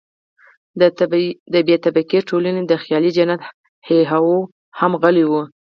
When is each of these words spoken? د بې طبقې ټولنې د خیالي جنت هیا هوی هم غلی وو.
د 1.53 1.55
بې 1.67 1.75
طبقې 1.85 2.19
ټولنې 2.29 2.61
د 2.65 2.73
خیالي 2.83 3.11
جنت 3.17 3.41
هیا 3.87 4.01
هوی 4.11 4.39
هم 4.79 4.91
غلی 5.01 5.25
وو. 5.27 5.41